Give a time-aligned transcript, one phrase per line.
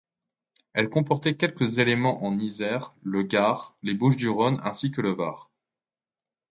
[0.73, 5.51] Elle comportait quelques éléments en Isère, le Gard, les Bouches-du-Rhône ainsi que le Var.